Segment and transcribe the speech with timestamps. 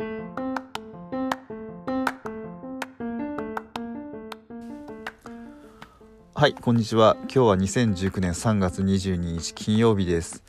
[0.00, 0.04] は
[6.46, 7.16] いこんにちは。
[7.22, 10.44] 今日は2019年3月22日金曜日です、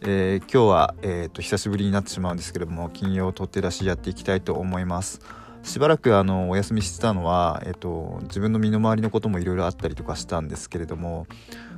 [0.00, 5.20] えー、今日は、えーと、久しぶりになってしまうんですけれども金曜取って出しやっていきたいと思います。
[5.62, 11.26] しばらくあのお休みしてたのは、えーと、自分の身の回りのこともいろいろあったりとかしたんですけれども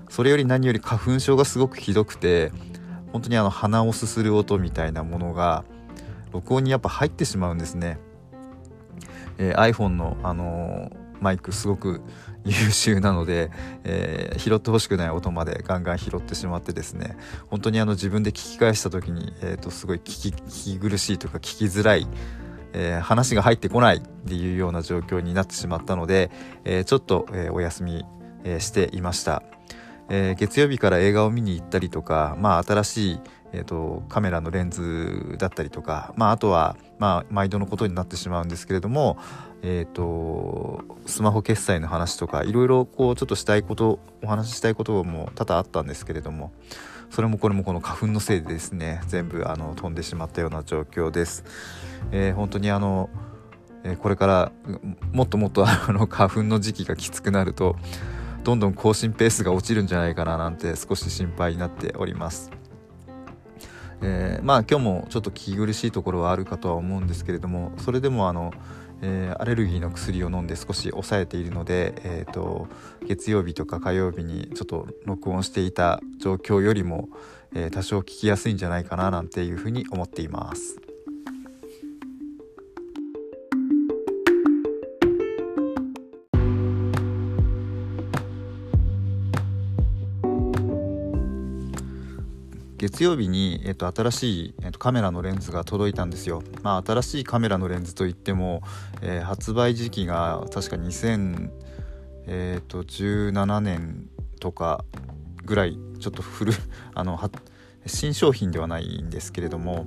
[0.08, 2.52] それより何より花粉症がすごくひどくて
[3.12, 5.64] 本当にあの鼻をすする音みたいなものが
[6.32, 7.98] 録音にやっぱ入ってしまうんですね、
[9.38, 12.02] えー、iPhone の、あのーマイクすごく
[12.44, 13.50] 優秀なので、
[13.84, 17.16] えー、拾ってほしくない音までガンガン拾ってしまってですね。
[17.48, 22.06] 本当にあの自分で聞き返した時に、えー、とすごい聞き聞き苦しいとか聞きづらい、
[22.72, 26.30] えー、話が入ってこないっていうような状況になってしまったので、
[26.64, 28.04] えー、ちょっと、えー、お休み、
[28.44, 29.42] え、していました、
[30.08, 33.20] えー、月曜日から映画を見に行ったりとか、まあ、新しい
[33.52, 39.16] えーと、カメラのレンズだったりとか、まあ、あとは、まあ、毎度のことになってしまうんですけれども、
[39.62, 46.52] えーと、スマホ決済の話とかいろいろこうちょっとしたいことお話ししたいことも多々あったんですけれども
[47.10, 51.44] それもこれもこの花粉のせいでですね全部あの飛んでしまったような状況です。
[52.12, 53.08] えー、本当にあの
[54.02, 54.52] これから
[55.12, 57.76] もっともっとあの花粉の時期がきつくなると
[58.44, 62.50] どんどん更新ペースが落ちるんじゃないかななんて少し心配になっております。
[64.00, 68.52] えー、まあ今日もちょっと聞き苦しいところはあるかとは思うんですけれどもそれでもあの、
[69.02, 72.68] えー、アレルギーの薬を飲んで少し抑えているので、えーと、
[73.06, 77.08] 月曜日とか火曜日にちょっと録音していた状況よりも、
[77.54, 80.87] えー、多少聞きやすいんじゃないかななんていうふうに思っています。
[92.78, 96.44] 月曜日に、えっと、新しい、えっと、カメラのレンズが届いたんですよ。
[96.62, 98.62] まあ、新しいカメラのレンズといっても、
[99.02, 104.84] えー、発売時期が確か2017年とか
[105.44, 106.52] ぐらいちょっと古
[106.94, 107.18] あの
[107.86, 109.86] 新商品ではないんですけれども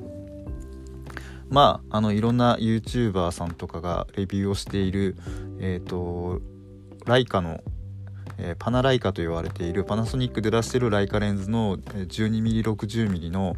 [1.50, 5.16] まああのいろんな YouTuber さんとかがレビューをしている
[5.60, 6.42] えっ、ー、と
[7.06, 7.62] ライカの
[8.38, 13.56] えー、パナライカと言われているパナソニックで出してるライカレンズの 12mm60mm の、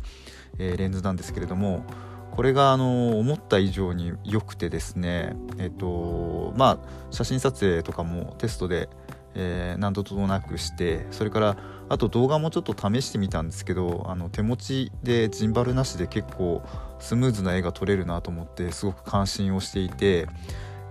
[0.58, 1.86] えー、レンズなんですけれども
[2.32, 8.90] これがあの思った以上に良くてですねえっ、ー、とまあ写真撮影とかもテストで、
[9.36, 11.58] えー、何度となくしてそれから
[11.90, 16.64] あと動画もちょっと試してみたんですけどあの手持ちでジンバルなしで結構
[16.98, 20.28] スムーズな絵が撮れるなと思ってすごく感心をしていて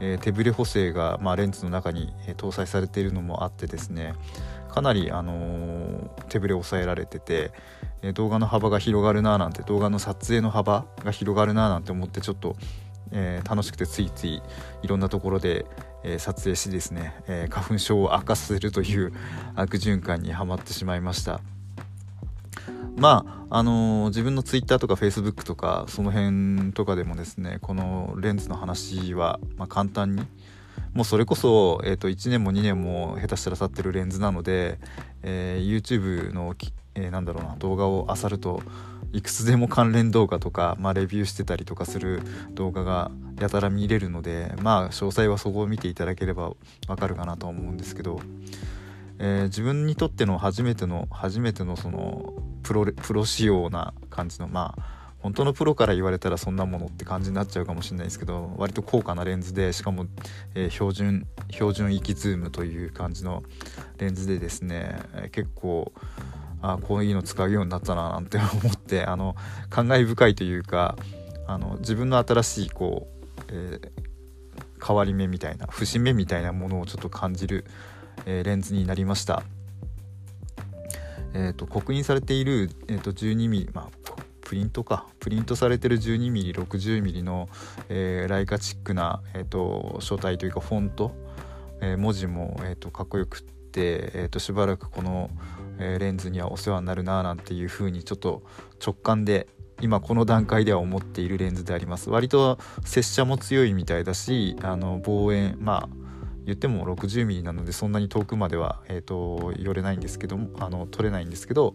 [0.03, 4.15] えー、手ブレ補正が、まあ、レンズの中に、えー、搭載されているのもあってですね
[4.69, 7.53] かなり、あのー、手ブレ抑えられてて、
[8.03, 12.57] えー、動画の幅が広がるななんて動画の撮影の幅が広がるななんて思ってちょっと、
[13.13, 14.43] えー、楽しくてついつい
[14.83, 15.67] いろんなところで、
[16.05, 19.13] え撮影しですね、え花粉症を悪化させるという
[19.55, 21.41] 悪循環にはまってしまいました。
[22.97, 30.27] まああのー、自分の Twitter とか Facebook とかその辺とかでもですねこのレンズの話は、まあ、簡単に。
[30.95, 34.79] もうそれこそ、えー、と1年も2年も下手したら去ってるレンズなので、
[35.23, 36.55] えー、YouTube の、
[36.95, 38.63] えー、なんだろうな動画を漁ると
[39.13, 42.23] いくつでも関連動画とか、まあ、レビューしてたりとかする
[42.55, 43.11] 動画が
[43.41, 46.53] やたら見れるのでまあ詳細はそこを見ていただければ
[46.89, 48.21] わかるかなと思うんですけど、
[49.19, 60.07] えー、自分にとっての初めての初めてのそのプロプロ仕様な感じのまあ本当のプロから言われたらそんなものって感じになっちゃうかもしれないですけど割と高価なレンズでしかも、
[60.55, 63.45] えー、標準標準域ズームという感じの
[63.99, 64.99] レンズでですね、
[65.31, 65.93] 結構
[66.61, 69.37] あこういうの使うようになったななんて思って あの
[69.71, 70.97] 感慨深いというか
[71.47, 73.09] あの自分の新しいこ
[73.39, 77.65] う、えー、変わり目みたいな節目みたいなものをちょっと感じる、
[78.27, 79.43] えー、レンズになりました。
[81.35, 85.07] えーと、刻印されている、えーと、12mm、まあ、プリントか。
[85.19, 87.49] プリントされてる 12mm60mm の、
[87.89, 91.13] えー、ライカチックな、えーと、書体というかフォント、
[91.81, 95.31] えー、文字も、えー、とかっこよくって、えー、としばらくこの、
[95.79, 98.43] えー、レンズにはお世話になるななんていうふうにちょっと
[98.85, 99.49] 直感で
[99.81, 102.11] 今この段階では思っているレンズであります。
[102.11, 106.02] 割と拙者も強いみたいだしあの望遠まあ
[106.45, 111.75] 言っても 60mm なのでそんなに遠くまでは、えーと、寄れないんですけどもあの取れないんですけど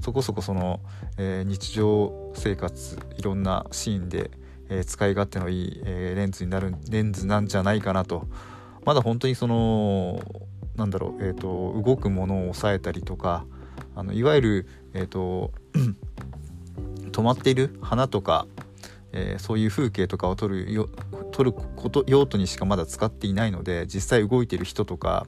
[0.00, 0.80] そこそこその、
[1.18, 4.30] えー、日常生活いろんなシーンで、
[4.68, 8.26] えー、使い勝手のいい、えー、レンズになるレンズなんじゃないかなと。
[8.84, 10.20] まだ本当にその
[10.74, 13.44] なんだろう、えーと、動くものを抑えたりとか
[13.94, 15.52] あのいわゆる、えーと
[17.12, 18.46] 止まっている花とか
[19.12, 20.88] えー、そういう風景とかを撮るよ
[21.32, 25.26] 撮ること用途にしかまだ使っていないので実際動いてる人とか、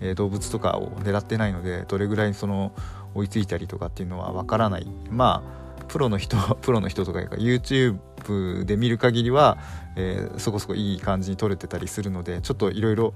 [0.00, 2.72] えー、動物とかを狙ってないのでどれぐらいその
[3.14, 5.42] 追いついたりとかっていうのはわからないま
[5.80, 9.58] あプロの人 プロの人とか YouTube で見る限りは、
[9.96, 13.14] えー、そこそこいい感じに撮れてたりするのでちょっといろいろ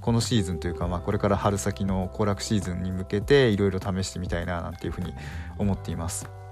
[0.00, 5.12] このシーズンというか、まあ、これから春先の行楽シーズンに向けていろいろ試してみたいななんていうふうに
[5.58, 6.45] 思っています。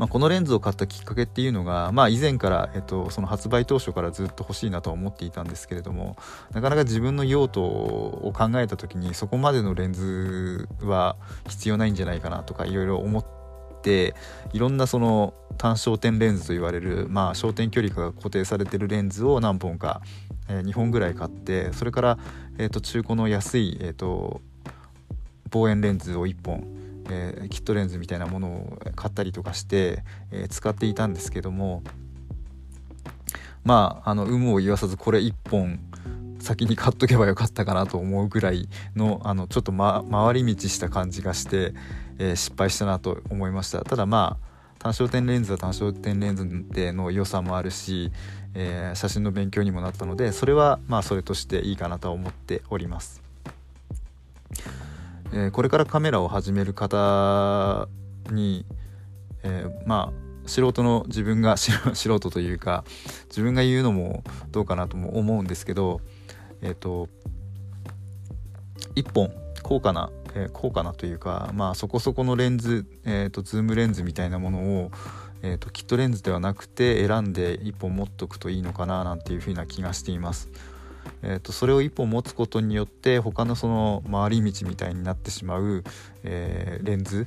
[0.00, 6.16] まあ、このレンズを買ったきっかけっていうのが、まあ、以前から、えっと、その発売当初からずっと欲しいなと思っていたんですけれども
[6.54, 11.16] なかなか自分の用途を考えた時にそこまでのレンズは
[11.46, 13.26] 必要ないんじゃないかなとかいろいろ思っ
[13.82, 14.14] て
[14.54, 20.00] いろんなその単焦点レンズと言われる、まあ、焦点距離が固定されてるレンズを何本か、
[20.48, 22.18] えー、2本ぐらい買ってそれから、
[22.56, 24.40] えー、と中古の安い、えーと
[25.50, 26.79] 望遠レンズを1本
[27.10, 31.82] えー、キットレンズみたいなものを買ったりとかして、えー、使っていたんですけども
[33.64, 35.80] まああの有無を言わさずこれ1本
[36.40, 41.74] 先に買っとけばよかったかなと思うぐらいのあのちょっと、ま、回り道した感じがして、
[42.18, 43.82] えー、失敗したなと思いました。
[43.84, 48.10] ただまあ単焦点レンズは単焦点レンズでの良さもあるし、
[48.54, 53.20] えー、写真の勉強にもなったのでそれはまあそれとしていいかなと思っております。
[55.32, 57.88] えー、これからカメラを始める方
[58.30, 58.66] に、
[59.42, 62.84] えー、まあ素人の自分が 素人というか
[63.28, 66.00] 自分が言うのもどうかなとも思うんですけど
[66.62, 67.08] えっ、ー、と
[68.96, 69.30] 1本
[69.62, 74.90] 高価な、え、高価なというかまあそこそこのレンズ、えーと、ズームレンズみたいなものを、
[75.42, 80.48] えーとキットレンズではなくて選んで1本持っとくといいのかななんていうふうな気がしています。
[81.22, 85.84] えーと、それを1本持つことによって他のその回り道みたいになってしまう、
[86.24, 87.26] えー、レンズ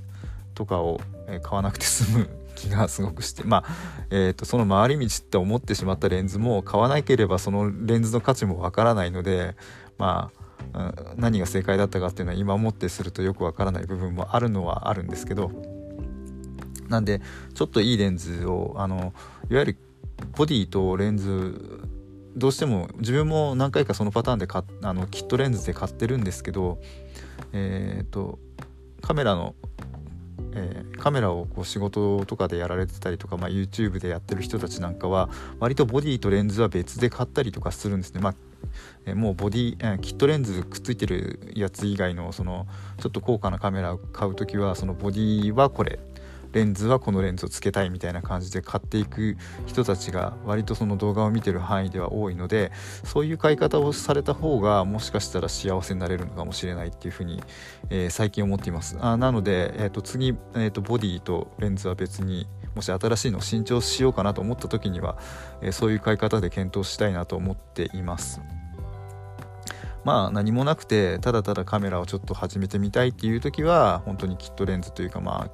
[0.56, 1.00] とかを、
[1.42, 3.74] 買わなくて済む気がすごくしてまあ、
[4.10, 9.56] えーと、その回り道って思ってしまったレンズも買わなければそのレンズの価値もわからないので
[9.98, 10.32] ま
[10.74, 15.52] あ何が正解だったかっていうのは今もってするとよくわからない部分もあるのはあるんですけど
[16.90, 17.22] なんで
[17.54, 19.14] ちょっといいレンズをあの
[19.50, 19.78] いわゆる
[20.36, 21.82] ボディとレンズ
[22.36, 26.80] どうしても自分も何回かそのパターンでかあのキットレンズで買ってるんですけど、
[27.52, 28.40] えーと、
[29.02, 29.56] カメラの、
[30.54, 38.22] えー、カメラをこう仕事とかでやられてたりとか、まあ、YouTube でやってる人たちなんかは割とボディとレンズは別で買ったりとかするんですね。
[38.22, 38.36] まあ
[39.06, 42.66] えもうボディ、えキットレンズくっついてるやつ以外のその
[42.98, 46.00] ちょっと高価なカメラを買う時はそのボディはこれ
[46.54, 52.72] レンズはこのレンズをつけたいみたいな感じで買っていく人たちが割とその動画を見てる範囲では多いので
[53.04, 57.44] そういう買い方をされた方がもしかしたら幸せになれるのかもしれないっていうふうに、
[57.90, 65.18] えー、最近思っていますあなので、えー、と次、えー、とボディとレンズは別にもし新しいのを新調しようかなと思った時には、
[65.62, 68.42] えー、そういう買い方で検討したいなと思っています。
[70.04, 75.52] まあ何もなくてただただカメラをちょっと始めてみたいっていう時は本当にキットレンズというかまあ、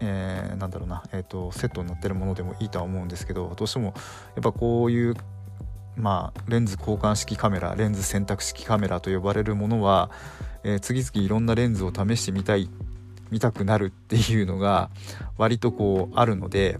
[0.00, 3.94] えー、なんだろうな、えーと、セットになってるものでもいいとは思うんですけどどうしても
[4.34, 5.14] やっぱこういう
[5.96, 10.10] まあレンズ交換式カメラレンズ選択式カメラと呼ばれるものは、
[10.62, 12.68] えー、次々いろんなレンズを試してみたい
[13.30, 14.90] 見たくなるっていうのが
[15.38, 16.78] 割とこうあるので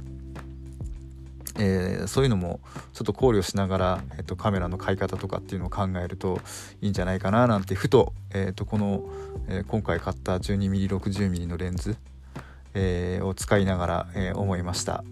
[1.58, 2.60] えー、そういうのも
[2.92, 6.40] ちょっと考慮しながら、えーと、カメラの買い方とかっていうのを考えると
[6.80, 9.04] いいんじゃないかななんてふと,、えーと、この、
[9.48, 11.96] えー、今回買った 12mm60mm のレンズ、
[12.74, 15.04] えー、を使いながら、え思いました。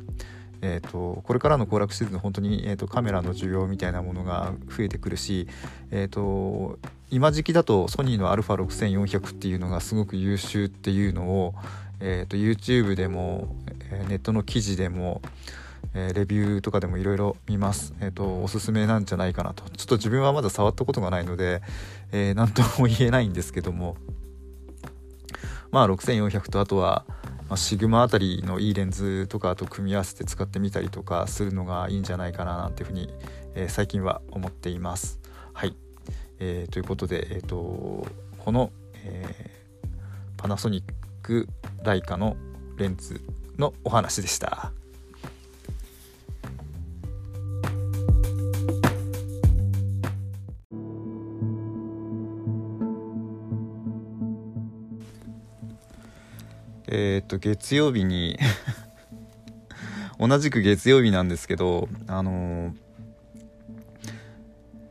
[0.60, 5.46] えーと、これからの行楽シーズン本当に、えー、とカメラの需要みたいなものが増えてくるし、
[5.90, 6.78] えー、と
[7.10, 11.54] 今時期だとソニーの α6400 っていうのがすごく優秀っていうのを、
[12.00, 13.54] えー、と YouTube でも、
[13.90, 15.22] えネットの記事でも、
[15.94, 17.94] えー、レビューとかでもいろいろ見ます。
[18.00, 19.64] え、ー、と、おすすめなんじゃないかなと。
[19.70, 21.62] ちょっと自分はまだ触ったことがないので、
[22.12, 23.96] えー、とも言えないんですけども、
[25.70, 27.04] まあ6400とあとは、
[27.48, 33.12] まあ、シグマあたりのいいレンズとかと組み合わせて使ってみたりとかするのがいいんじゃないかななんていうふうに、
[33.54, 35.20] えー、最近は思っています。
[35.52, 35.76] はい。
[36.40, 38.06] えー、ということで、え、ー、と、
[38.38, 39.50] この、え、
[40.36, 40.92] パナソニッ
[41.22, 41.48] ク
[41.82, 42.36] ライカの
[42.76, 43.20] レンズ
[43.58, 44.72] のお話でした。
[56.90, 58.38] えー、っと月曜日に
[60.18, 62.72] 同じく月曜日なんですけどあのー、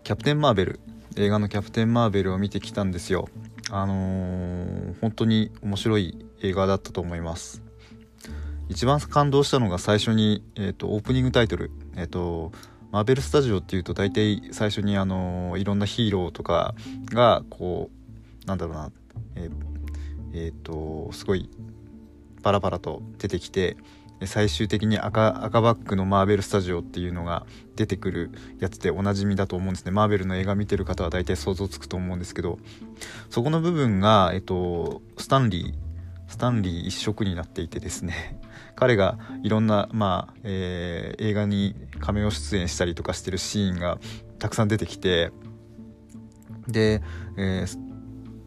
[0.03, 0.79] キャプテン・マーベル
[1.15, 3.27] 映画のキャプテン・マーベルを見てきたんですよ。
[3.71, 7.63] あのー、本当に面白い映画だったと思います。
[8.69, 12.51] 一番感動したのが最初に、えーと、オープニングタイトル、えーと、
[12.91, 16.75] マーベル・スタジオっていうと大体最初にあのいろんなヒーローとか
[17.05, 17.89] がこ
[18.43, 18.91] うなんだろうな
[19.35, 19.51] えー、
[20.33, 21.49] えー、とすごい
[22.47, 23.75] パラパラと出てきて
[24.25, 29.91] 最終的に赤赤バックのマーベル・スタジオっていうのが出てくるやつでおなじみだと思うんですね。
[29.91, 32.57] マーベルの映画見てる方は大体想像つくと思うんですけど
[33.29, 38.39] そこの部分が、えっと、スタンリースタンリー一色になっていてですね
[38.77, 43.99] 彼がいろんな、まあえー、映画にカメオ出演したりとかしてるシーンが
[44.39, 45.33] たくさん出てきて
[46.65, 47.01] で、
[47.35, 47.79] えー、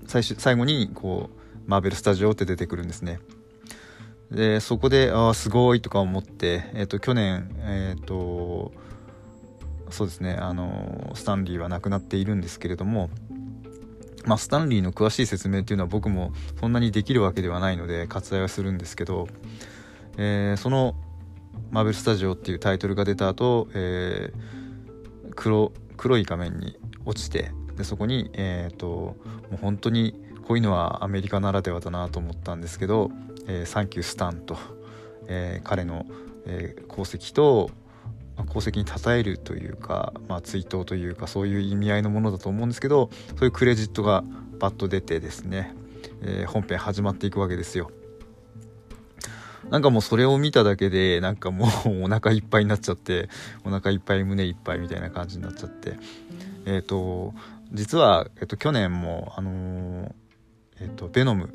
[0.06, 1.40] 最終最後にこう
[1.70, 3.20] マーベル・スタジオって出てくるんですね。
[4.30, 8.72] でそこでああすごいとか思って、えーと、去年え、ー、と
[9.90, 13.10] そうですねあのスタンリーは亡くなっているんですけれども
[14.26, 19.28] まあ、スタンリーの詳しい説明っていうのは僕もそんなにできるわけではないので割愛はするんですけど、
[20.18, 20.94] えー、その
[21.72, 29.16] 「マーベル・スタジオ」っていうタイトルが出た後、えー、黒黒い画面に落ちてでそこに、えーと、も
[29.54, 33.10] う本当にこういうのはアメリカならではだなと思ったんですけど
[33.50, 34.56] 「えー、サンキュースタンと」
[35.26, 36.06] えー、彼の、
[36.46, 37.70] えー、功績と
[38.36, 44.24] ま功績に称えるというか、まあ、追悼というかそういう意味合いのものだと思うんですけどそういうクレジットが
[44.58, 45.74] バッと出てですね、
[46.22, 47.90] え、本編始まっていくわけですよ。
[49.70, 53.28] なんかもうそれを見ただけでなんかもう お腹いっぱいになっちゃって
[53.64, 55.96] お腹いっぱい胸いっぱいみたいな感じになっちゃって
[56.66, 57.34] えっ、ー、と
[57.72, 60.12] 実は、えーと、去年もあのー、
[60.80, 61.50] えっ、ー、とベノム、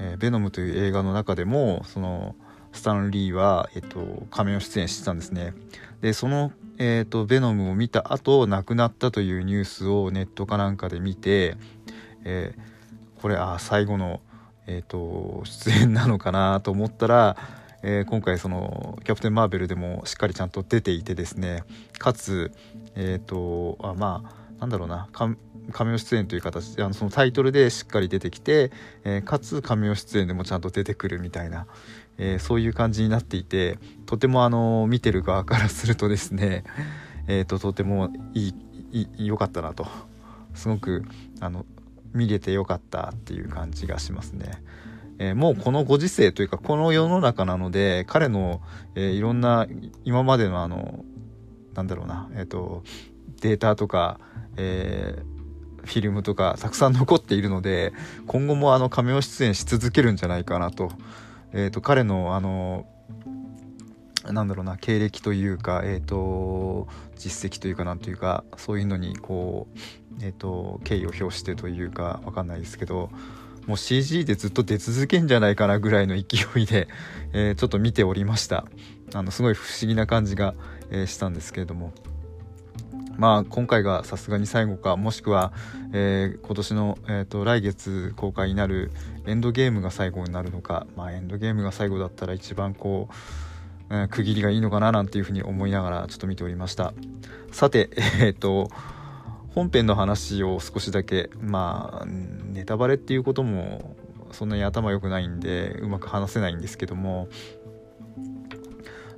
[0.00, 2.34] えー、ベノムという映画の中でもその
[2.72, 5.54] スタンリーは、えっと、仮面を出演してたんですね。
[6.00, 11.56] で、その、えっと、ベノムを見た後、亡くなったというニュースをネットかなんかで見て、
[12.24, 14.20] えー、これ、あ、最後の、
[14.66, 17.36] えっと、出演なのかなと思ったら、
[17.82, 21.64] えー、今回そのキャプテン・マーベルでもしっかりちゃんと出ていてですね
[21.98, 22.52] かつ
[22.94, 24.22] えっ、とあま
[24.58, 25.08] あなんだろうな
[25.70, 28.70] 仮名出演という形であのそのタイトルでしっかり出てきて、
[29.04, 31.66] えー、かつ仮名出演でもちゃんと出てくるみたいな、
[32.18, 36.64] えー、そういう感じになっていてとてもあの見てる側からするとですね、
[37.26, 38.54] えーと、とてもい
[38.92, 39.86] い良かったなと
[40.54, 41.04] すごく
[41.40, 41.64] あの
[42.12, 44.62] 見れてよかったっていう感じがしますね。
[45.18, 48.62] えー、もうこのご時世というかこの世の中なので彼の、
[48.94, 49.66] えー、いろんな
[50.02, 51.04] 今までのあの
[51.74, 52.82] なんだろうな、えーと、
[53.40, 54.18] データとか、
[54.56, 55.39] えー、
[55.90, 57.92] フィルムとかたくさん残っているので
[58.26, 60.92] 今後もあの仮面出演し続けるんじゃないかなと。
[61.52, 62.86] えーと、彼のあの
[64.30, 69.78] なんだろうな経歴というか、えーと、実績というかなんというかそういうのにこう、
[70.22, 73.10] えーと、敬意を表してというか分かんないですけど
[73.66, 76.86] もう CG でずっと出続けんじゃないかなぐらいの勢いで、
[77.32, 78.66] えー、ちょっと見ておりました。
[79.12, 80.54] あのすごい不思議な感じが、
[80.90, 81.92] えー、したんですけれども。
[83.20, 85.52] まあ今回がさすがに最後かもしくは、
[85.92, 88.92] えー、今年の、えーと、来月公開になる
[89.26, 93.10] エンドゲームが最後になるのか、まあ、エンドゲームが最後だったら一番こ
[93.90, 96.94] う、えー、区切りがいいのかななんていうふうに思いながらちょっと見ておりました。
[97.52, 98.70] さて えっ、ー、と
[99.54, 103.96] 本編の話を少しだけまあネタバレっていうことも
[104.32, 107.28] そんなに頭良くないんでうまく話せないんですけども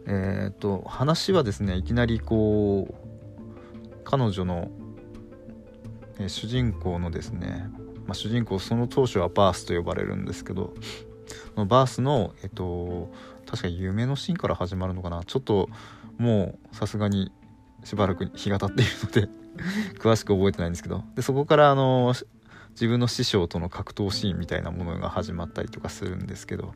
[0.09, 3.01] えっ、ー、と話はですねいきなりこう
[4.12, 4.71] 彼女の、
[6.19, 7.71] え主人公のですね、
[8.04, 10.75] まあ、主人公その当初はバースと呼ばれるんですけど
[11.57, 13.11] のバースのえっと
[13.47, 15.25] 確か夢のシーンから始まるのかな？
[15.25, 15.71] ちょっと
[16.19, 17.33] もうさすがに
[17.85, 19.28] しばらく日が経っているので
[19.99, 21.02] 詳しく覚えてないんですけど。
[21.14, 22.12] でそこからあの
[22.73, 26.75] 自分の師匠との格闘シーンみたいなものが始まったりとかするんですけど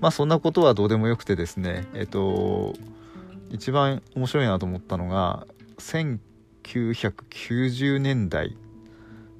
[0.00, 2.74] まあそんなことはどうでもよくてですねえっと
[3.50, 5.46] 一番面白いなと思ったのが
[6.62, 8.56] 1990年代。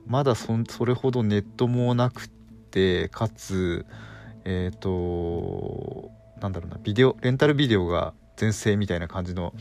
[0.06, 2.28] まだそれほどネットもなく
[2.70, 3.86] てかつ
[4.44, 6.10] えっ、ー、と
[6.40, 9.54] なんだろうなビデオレンタルビデオが全盛みたいな感じの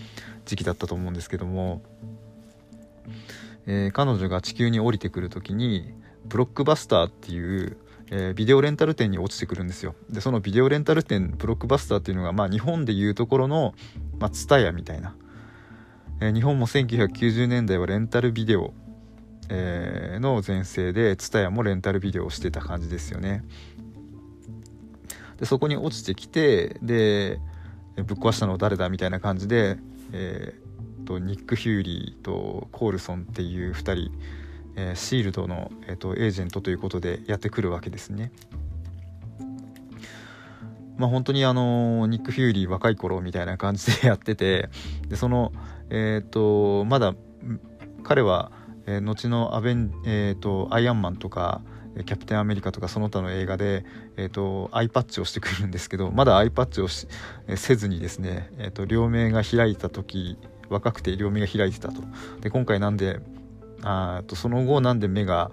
[0.46, 1.82] 時期だったと思うんですけども、
[3.68, 5.94] えー、彼女が地球に降りてくる時に
[6.26, 7.78] ブロックバスターっていう、
[8.10, 9.96] えー、ビデオレンタル店に落ちてくるんですよ。
[10.10, 13.76] でそのビデオレンタル店ブロックバスターっていうのが、まあ、日本でいうところの、
[14.18, 15.14] まあ、ツタヤみたいな。
[16.22, 18.74] え日本も1990年代はレンタルビデオ、
[19.50, 23.44] えー、の全盛で TSUTAYA もレンタルビデオをしてた感じですよね。
[25.38, 27.40] でそこに落ちてきてで
[27.96, 29.78] ぶっ壊したのは誰だみたいな感じで、
[30.12, 34.12] えー、とニック・ヒューリーとコールソンっていう2人、
[34.76, 38.32] えー、シールドの、えーと、エージェントということでやってくるわけですね。
[40.98, 44.70] まあ、本当にあのニック・フューリー若い頃みたいな感じでやってて
[45.08, 45.54] でその、
[45.90, 47.16] えーと、まだ
[48.04, 48.52] 彼は、
[48.86, 51.62] えー、後のアベン、えーと、アイアンマンとか
[52.06, 57.08] キャプテンアメリカとかその他の映画で、えーと、アイパッチをしてくるんですけどまだアイパッチをし、
[57.48, 60.38] えせずにですね、えー、と両目が開いた時
[60.70, 62.02] 若くて両目が開いてたと。
[62.42, 63.20] で今回なんで
[63.82, 65.52] あとその後なんで目が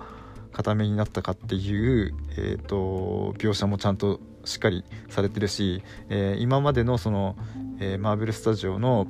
[0.53, 7.37] 固めになったかっていう、えーと、描写もちゃんとしっかりされてるし、えー、今までのその、
[7.79, 9.07] えー、マーベル・スタジオの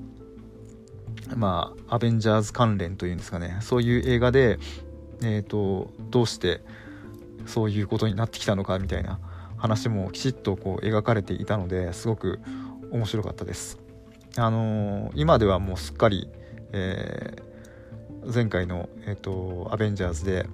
[1.35, 4.59] まあアベンジャーズ関連というんですかねそういう映画で、
[5.23, 6.61] えーと、どうして
[7.47, 9.19] そういうことになってきたのかみたいな
[9.57, 12.41] 話もきちっとこう描かれていたのですごく
[12.91, 13.79] 面白かったです。
[14.37, 16.29] あのー、今ではもうすっかり、
[16.73, 20.47] えー、前回の、えーとアベンジャーズで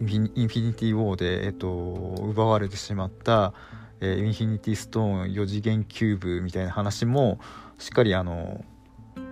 [0.00, 3.52] インフィニティ・ウォーで、えっと、奪われてしまった、
[4.00, 7.40] えー、インフィニティ・ストーン4次元キューブみたいな話も
[7.78, 8.64] しっかりあの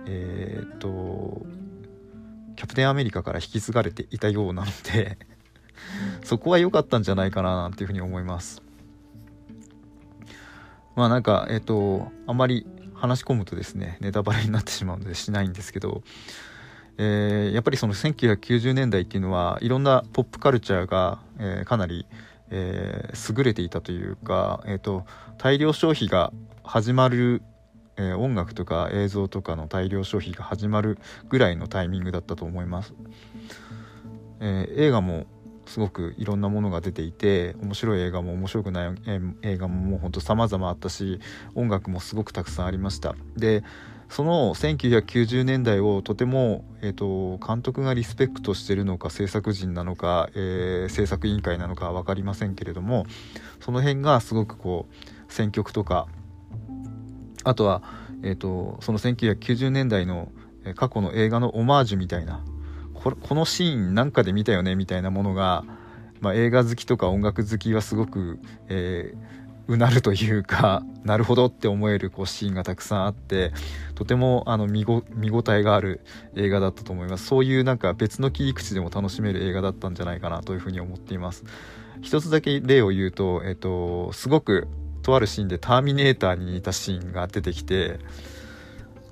[0.07, 1.45] えー、っと
[2.55, 5.17] キャプテンアメリカから引き継がれていたようなので
[6.23, 8.61] そこは良かったんじゃないかななんていうふうに思います。
[10.95, 16.01] まあなんかえっとあまり話し込むとですねネタバレになってしまうのでしないんですけど
[16.99, 22.07] えー、やっぱりその1990年代っていうのはいろんなポップカルチャーが、えー、かなり、
[22.49, 25.05] えー、優れていたというか、えーと、
[25.37, 26.33] 大量消費が
[26.63, 27.43] 始まる、
[27.97, 30.97] え音楽とか映像とかの大量消費が始まる
[31.29, 32.93] ぐらいのタイミングだったと思います。
[34.39, 35.25] え映画も
[35.67, 38.95] すごくいろんなものが出ていて面白い映画も面白くない
[39.41, 41.19] 映画ももうほんと様々あったし
[41.55, 43.63] 音楽もすごくたくさんありましたで
[44.09, 53.05] その1990年代をとても、えーと、監督がリスペクトしてるのか制作陣なのか、えー、制作委員会なのか分かりませんけれども
[53.59, 56.07] その辺がすごくこう選曲とか
[57.47, 57.81] あとは、
[58.23, 60.31] えーと、その1990年代の
[60.75, 62.43] 過去の映画のオマージュみたいな
[62.93, 65.63] このシーンなんかで見たよねみたいなものが、
[66.19, 73.51] まあ、映画好きとか音楽好きはすごく、えーうなるというかなるほどって思えるこうシーンがたくさんあって
[73.95, 76.01] とてもあの見ご見応えがある
[76.35, 77.25] 映画だったと思います。
[77.25, 81.43] そういうなんか別の切り口でも楽しめる映画だったんじゃないかなというふうに思っています。
[82.01, 84.67] 一つだけ例を言うと、えっと、すごく
[85.07, 87.97] とあるシーンでターミネーターに似たシーンが出てきて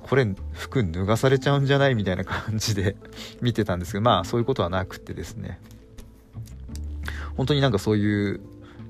[0.01, 2.97] これ服脱がされちゃうんじゃないみたいな感じで
[3.41, 5.57] 見てたんですけどまあそういうことはなくてですね。
[7.37, 8.41] 本当になんかそういう、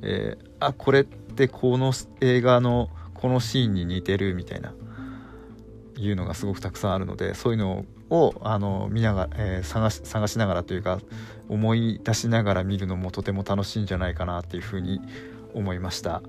[0.01, 4.73] えー、あこれってこの映画のこのシーンに似てるみたいな
[5.97, 10.99] いうのがすごくたくさんあるのでそういうのをあの見ながら、えー、探し探しながらというか
[11.49, 15.01] 思い出しながら見るのもとても楽しいんじゃないかなっていうふうに
[15.53, 16.23] 思いました。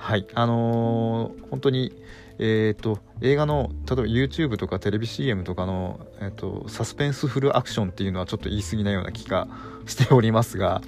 [0.00, 1.92] はいあのー、本当に
[2.42, 9.46] えーと、映画の例えば YouTube とかテレビ CM とかの、えーとサスペンスフルアクションっていうのはちょっと言い過ぎなような気が
[9.84, 10.80] しておりますが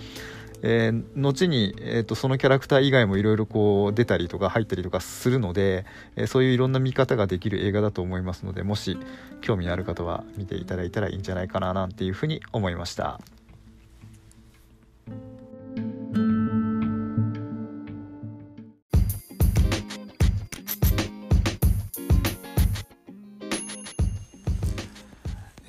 [0.62, 5.84] えー、後に、えーと、そのキャラクター以外もいろいろこう出たりとか入ったりとかするので、
[6.16, 8.96] えー、そういういろんな見方ができる映画だと思いますのでもし
[9.40, 13.20] 興味のある方は見ていただいたらいいんじゃないかななんていうふうに思いました。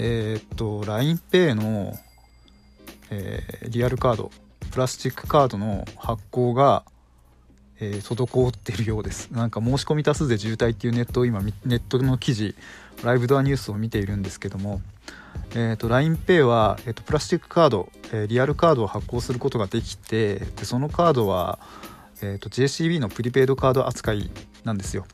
[0.06, 1.98] えー、っと LINEPay の、
[3.10, 4.32] えー、リアルカード
[4.70, 6.84] プラスチックカードの発行が、
[7.80, 9.30] えー、滞っているようです。
[9.32, 12.54] なんか申し込み多数で渋滞っていうネットを今ネットの記事
[13.02, 14.82] ライブドアニュースを見ているんですけども、
[15.52, 21.60] えーと、LINEPay は、えーと、プラスチックカード、えー、リアルカードを発行することができてでそのカードは、
[22.22, 24.30] えーと、JCB のプリペイドカード扱い
[24.63, 25.06] なんですよ。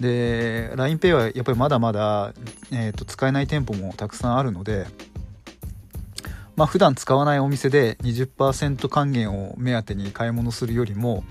[0.00, 2.32] で LINEPay はやっぱりまだまだ、
[2.72, 4.86] えー、と使えない店舗もたくさんあるので
[6.56, 11.24] まあ普段使わないお店で20%還元を目当てに買い物するよりも、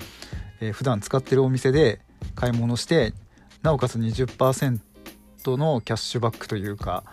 [0.60, 2.02] えー、普段使ってるお店で
[2.36, 3.13] 買い物して
[3.62, 4.80] なおかつ20%
[5.45, 7.04] のキャッシュバックというか、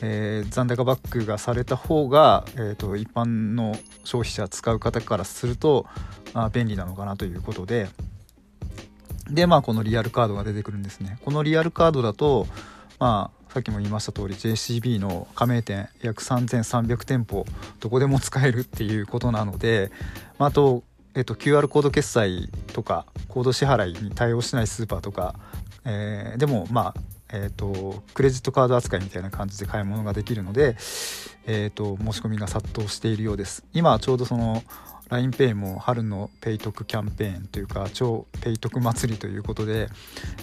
[0.00, 5.86] えー、残高バックがされた方が、えーと、一般の消費者使う方からすると、
[6.34, 7.88] あ、便利なのかなということで
[9.30, 11.18] でまあこのリアルカードが出てくるんですね。
[11.24, 12.46] このリアルカードだと
[12.98, 17.46] まあさっきも言いました通り JCB の加盟店約3300店舗
[17.80, 19.90] どこでも使えるっていうことなので、
[20.38, 25.34] まあ、あと、えっと、QR コード決済とかコード支払いに対応しないスーパーとか、
[25.84, 26.94] えー、でもまあ
[27.30, 30.76] えーと、クレジットカード扱いみたいな感じで買い物ができるので、
[31.46, 33.64] えーと、申し込みが殺到しているようです。
[33.74, 34.62] 今ちょうどその
[35.08, 39.88] LINEPay も春のペイトクキャンペーンというか超ペイトク祭りということで、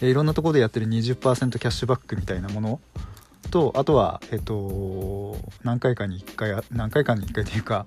[0.01, 2.79] え、いろんなところでやってる20%キャッシュバックみたいなもの。
[3.51, 7.85] とあとは、えっと、何回かに1回何回かに1回というか、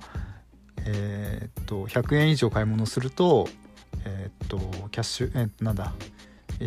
[0.86, 3.48] えー、っと100円以上買い物すると,、
[4.04, 4.58] え、っと
[4.90, 5.92] キャッシュ、えー、なんだ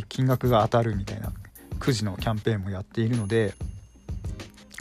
[0.10, 1.32] 金額が当たるみたいな
[1.80, 3.54] くじのキャンペーンもやっているので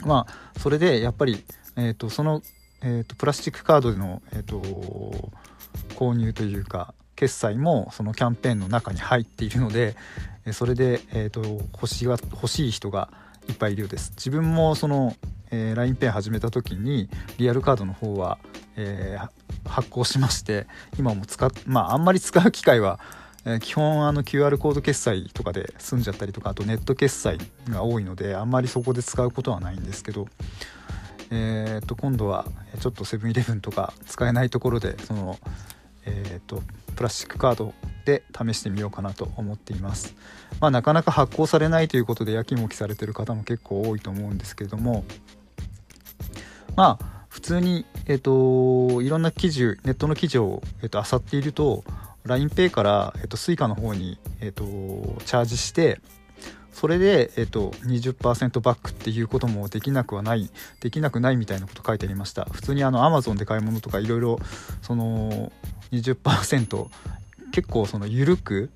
[0.05, 1.43] まあそれでやっぱり、
[1.75, 2.41] えー、とその、
[2.81, 4.61] えー、とプラスチックカードでの、えー、と
[5.95, 9.95] 購入というか決済もそのキャンペーンの中に入っているので
[10.53, 11.41] それで、えー、と
[11.73, 13.09] 欲しが欲しい人が
[13.47, 14.11] いっぱいいるようです。
[14.15, 15.15] 自分もその、
[15.51, 18.39] えー、LINEPay 始めた時にリアルカードの方は、
[18.75, 20.65] えー、発行しまして
[20.97, 22.99] 今も使っまああんまり使う機会は
[23.45, 27.37] え基本あの QR コード決済とかで済んじゃったりとかあとネット決済
[27.69, 30.27] が多いのであんまりそこで使うことはないんですけど、
[31.31, 32.45] えー、と今度は
[32.79, 35.39] ちょっとセブンイレブンとか使えないところでその、
[36.05, 36.61] えー、と
[36.95, 37.73] プラスチックカード
[38.05, 40.13] で試してみようかなと思っています、
[40.59, 45.05] まあ、なかなか発行されないということでやきもきされてる方も結構多いと思うんですけれども
[46.75, 51.85] まあ普通に、えーと、いろんな記事ネットの記事を、えーと、漁っていると
[52.25, 56.01] LINEPay から、えっと、Suica の方に、えっと、チャージして
[56.71, 62.45] それで、えっと、20%バックっていうこともできなくはないできなくないみたいなこと書いてありました。
[62.45, 64.39] 普通にあの Amazon で買い物とかいろいろ
[64.81, 65.51] その
[65.91, 66.87] 20%
[67.51, 68.69] 結構その緩く、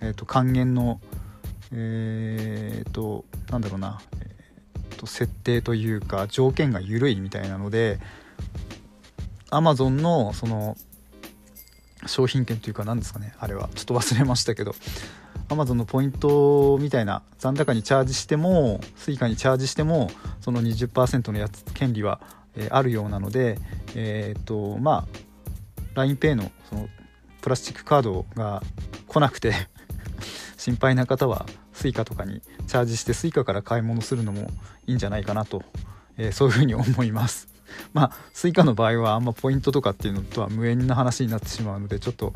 [0.00, 1.00] えっと、還元の
[1.72, 7.98] え、っとなんだろうな、えー、と設定というか条件が緩いみたいなので
[9.50, 10.76] Amazon のその
[12.06, 13.68] 商品券というか何ですかねあれは。
[13.74, 14.74] ちょっと忘れましたけど。
[15.48, 22.20] Amazon のポイントみたいな残高にチャージしても Suica にチャージしてもその20%のやつ権利は、
[22.56, 23.58] えー、あるようなので
[23.94, 25.06] えっ、とま
[25.94, 26.88] あ LINEPay のその
[27.40, 28.62] プラスチックカードが
[29.06, 29.54] 来なくて
[30.56, 34.50] 心配な方は Suica とかにチャージして Suica から買い物するのも
[34.86, 35.62] いいんじゃないかなと、
[36.16, 37.55] えー、そういうふうに思います。
[37.92, 42.34] まあ Suica の場合はあんまポイントとかっていうのとは無縁な話になってしまうのでちょっと、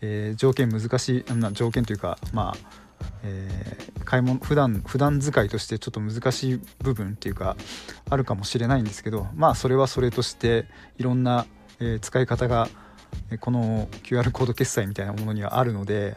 [0.00, 2.82] えー、条件難しいな条件というかまあ
[3.24, 7.56] えー、買い物普段普段使いとしてちょっと難しい部分っていうか
[8.08, 10.66] あるかもしれないんですけどまあそれはそれとして
[10.98, 11.46] いろんな、
[11.80, 12.68] えー、使い方が
[13.40, 16.16] この QR コード決済みたいなものにはあるので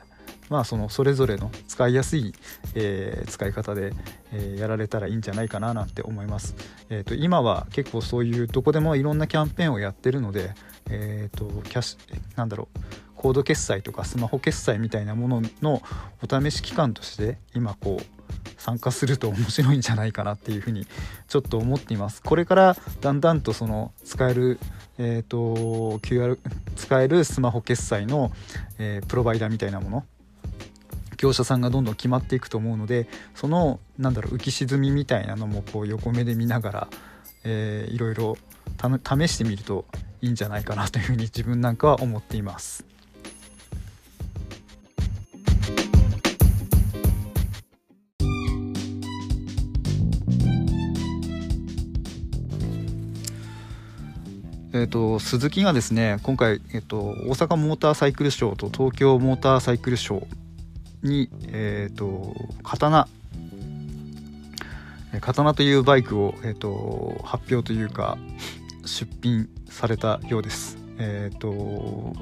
[0.49, 2.33] まあそのそれぞれの使いやすい、
[2.75, 3.93] えー、使い方で、
[4.31, 6.55] えー、やられたらいいんじゃないかななんて思います、
[6.89, 10.51] えーと、今は結構そういうどこでもいろんなキャンペーンをやってるので、
[10.89, 12.79] えーと、キャッシュなんだろう
[13.15, 15.81] コード決済とかスマホ決済みたいなものの
[16.21, 18.05] お試し期間として今こう
[18.57, 20.85] 参加すると面白いんじゃないかなっていうふうに
[21.27, 22.21] ちょっと思っています。
[22.21, 24.59] これからだんだんとその使える
[24.97, 26.37] えーと、QR
[26.75, 28.31] 使えるスマホ決済の、
[28.77, 30.05] えー、プロバイダーみたいなもの
[31.17, 36.87] 業者さんがどんどん決まっていくと思うのでそのなんだろう浮き沈みみたいなのもこう横目で見ながら、
[37.43, 38.37] えー、いろいろ
[38.77, 39.85] 試してみると
[40.21, 42.85] いいんじゃないかなというふうに自分なんかは思っています。
[54.77, 60.44] えーと、鈴木がですね今回、えーと、大阪モーターサイクルショーと東京モーターサイクルショー
[61.05, 63.07] に、えーと、刀
[65.21, 68.17] 刀というバイクを、えー、と発表というか
[68.85, 70.77] 出品されたようです。
[70.97, 72.13] えー、と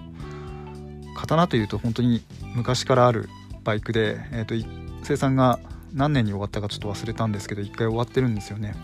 [1.16, 2.24] 刀というと本当に
[2.56, 3.30] 昔からある
[3.64, 4.70] バイクで、えー、と
[5.04, 5.60] 生産が
[5.94, 8.76] 何年に終わったかちょっと忘れたんですけど1回終わってるんですよね。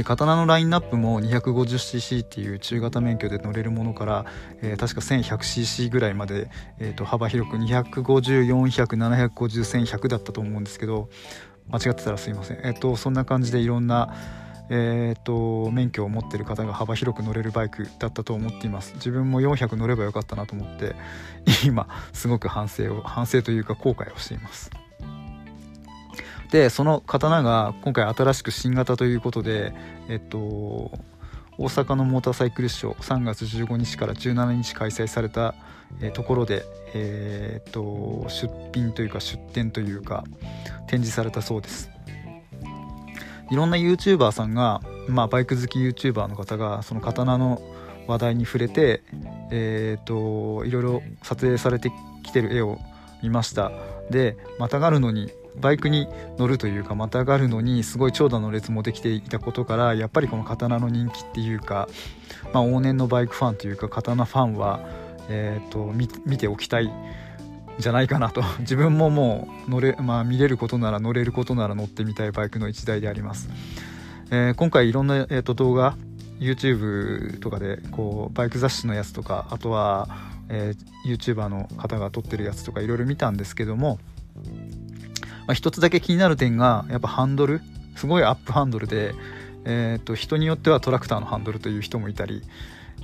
[0.00, 4.24] で刀のラインナップも 250cc っていう中型免許で乗れるものから、
[4.62, 11.10] えー、確か 1100cc ぐらいまで、えー、と幅広く250400750100だったと思うんですけど
[11.68, 14.14] 間違ってたらすいません、えー、とそんな感じでいろんな
[14.72, 18.94] えーと、免許を持ってる方が幅広く乗れるバイクだったと思っています。
[18.94, 20.94] 自分も400乗ればよかったなと思って
[21.66, 24.70] 今すごく反省を反省というか後悔をしています。
[26.50, 29.72] でその刀が今回新しく新型ということで
[30.08, 30.38] えっと
[31.60, 35.54] 大阪のモーターサイクルショー3月15日から17日開催された、
[36.00, 40.24] えところで、えー、っと出品というか出展というか
[40.86, 41.90] 展示されたそうです。
[43.50, 47.60] いろんな YouTuber さんが、まあ、バイク好き YouTuber の方がその刀の
[48.06, 49.02] 話題に触れて、
[49.50, 52.78] えーと、いろいろ撮影されてきてる絵を
[53.22, 53.70] 見ました。
[54.08, 56.06] でまたがるのにバイクに
[56.38, 61.88] 乗るというかまたがるのにすごい長蛇の列もできていたことからやっぱりこの刀の人気っていうか、
[62.52, 64.80] まあ、往年のバイクファンというか刀ファンは、
[65.28, 65.92] えーと、
[66.26, 66.90] 見ておきたい
[67.78, 68.42] じゃないかなと。
[68.60, 73.48] 自分ももう乗れ、まあ、見れることなら乗れることなら乗ってみたいバイクの一台であります、
[74.30, 75.96] えー、今回いろんな、えーと動画
[76.38, 80.08] YouTube とかでこうバイク雑誌のやつとかあとは
[80.50, 83.98] えー、YouTuber の方が撮ってるやつとかいろいろ見たんですけども、
[85.50, 87.60] まあ、一つだけ気になる点がやっぱハンドル
[87.96, 89.14] すごいアップハンドルで、
[89.64, 92.44] えーと、人によってはトラクターのハンドルという人もいたり、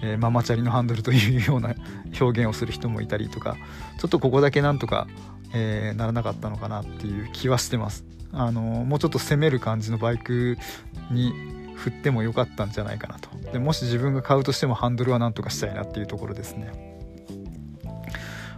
[0.00, 1.74] えー、ママチャリのハンドルというような
[2.20, 3.56] 表現をする人もいたりとか
[3.98, 5.08] ちょっとここだけなんとか、
[5.56, 8.04] えー、ならなかったのかなっていう気はしてます。
[8.30, 10.56] あのもうちょっと攻める感じのバイク
[11.10, 11.32] に
[11.74, 16.95] 振ってもよかったんじゃないかなとでもし自分が買うとしてもハンドルはなんとかしたいなっていうところですね。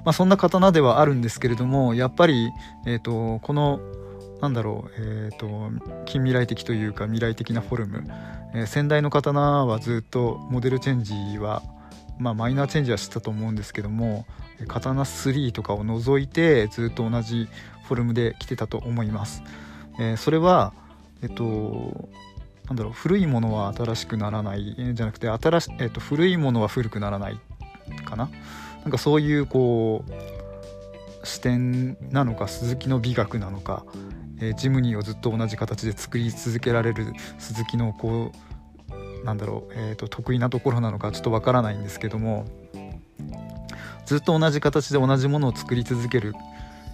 [0.09, 2.51] まあ、そんな刀ではあるんですけれどもやっぱり、
[2.87, 3.79] えーと、この
[4.41, 5.71] なんだろう、えーと、
[6.07, 8.11] 近未来的というか未来的なフォルム、
[8.55, 11.63] えー、先代の刀はずっとモデルチェンジは、
[12.19, 14.25] まあ、マイナーチェンジはしたと思うんですけども
[14.67, 17.47] 刀3とかを除いてずっと同じ
[17.85, 19.43] フォルムで来てたと思います、
[20.01, 20.73] えー、それは
[21.21, 22.09] えっと
[22.67, 27.39] なんだろう古いものは新しくならないじゃなくて新し、えっと、古いものは古くならない
[28.07, 28.31] かな。
[28.83, 33.85] なんかそういうこう視点なのか鈴木の美学なのか、
[34.41, 42.47] えー、ジムニーをずっと同じ形で作り続けられる鈴木のこうなんだろう、えーと、得意なところなのかちょっとわからないんですけども
[44.07, 46.35] ずっと同じ形で同じものを作り続ける、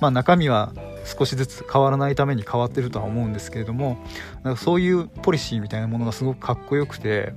[0.01, 0.73] まあ、中身は
[1.05, 3.99] 少しずつ変わらないために変わってるとは思うんですけれども
[4.43, 7.35] なんかそういうポリシーみたいなものがすごくかっこよくて、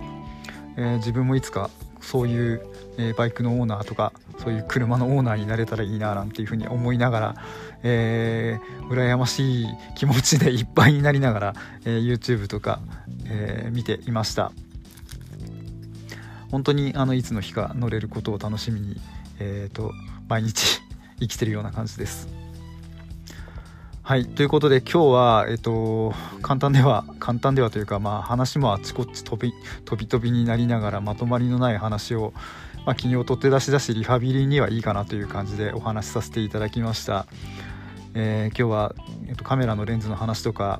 [0.77, 1.69] えー、自分もいつか
[2.01, 2.61] そういう、
[2.97, 7.35] えー、バイクのオーナーとかそういう車のオーナーになれたらいいななんていうふうに思いながら、
[7.83, 11.53] えー、羨ましい気持ちでいっぱいになりながら、
[11.85, 12.79] えー、YouTube とか、
[13.25, 14.51] えー、見ていました。
[16.51, 18.95] 本当にあのいつの日か乗れることを楽しみに、
[19.39, 19.91] えーと、
[20.29, 20.81] 毎日
[21.19, 22.29] 生きてるような感じです。
[24.01, 24.25] はい。
[24.25, 32.33] ということで今日は、えっ、と、簡単では簡単ではというか、まあ、話もあちこち飛び飛び飛びになりながらまとまりのない話を、
[32.87, 37.25] まあ、企業取って出し出しリハビリにはいいかなという感じでお話しさせていただきました、
[38.13, 38.95] えー、今日は、
[39.27, 40.79] えーと、カメラのレンズの話とか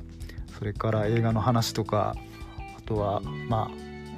[0.58, 2.16] それから映画の話とか
[2.78, 3.70] あとはまあ、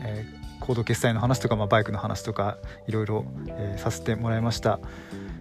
[0.05, 4.79] えー、コード決済の話とか、まあ、バイクの話とかいろいろ、えー、させてもらいました、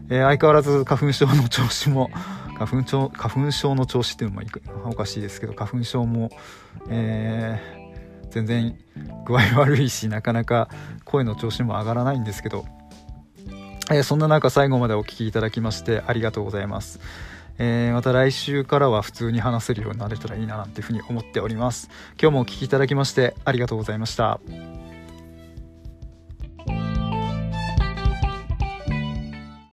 [0.09, 2.09] えー、相変わらず花粉症の調子も
[2.57, 6.31] 花粉症花粉症の調子っていうのもおかしいですけど花粉症も、
[6.89, 7.78] えー、
[8.29, 8.77] 全然
[9.25, 10.69] 具合悪いしなかなか
[11.05, 12.65] 声の調子も上がらないんですけど、
[13.91, 16.99] えー、そんな中最後までお聴きいただきましてありがとうございます。
[17.61, 21.89] えー、また来週からは普通に話せるようになれたらいいななんていうふうに思っております。
[22.19, 24.39] 今日もお聴きいただきましてありがとうございました。